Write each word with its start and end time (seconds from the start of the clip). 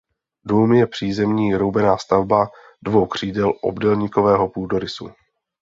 Dům 0.45 0.73
je 0.73 0.87
přízemní 0.87 1.55
roubená 1.55 1.97
stavba 1.97 2.49
dvou 2.83 3.05
křídel 3.05 3.53
obdélníkového 3.61 4.49
půdorysu. 4.49 5.09